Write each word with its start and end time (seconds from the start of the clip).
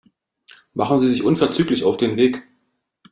Machen 0.73 0.97
Sie 0.97 1.07
sich 1.07 1.23
unverzüglich 1.23 1.83
auf 1.83 1.95
den 1.95 2.17
Weg. 2.17 2.47